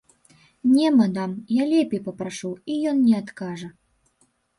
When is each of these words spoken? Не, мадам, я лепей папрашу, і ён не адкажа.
Не, 0.75 0.87
мадам, 1.01 1.31
я 1.61 1.67
лепей 1.73 2.01
папрашу, 2.07 2.51
і 2.73 2.79
ён 2.93 2.97
не 3.11 3.15
адкажа. 3.21 3.69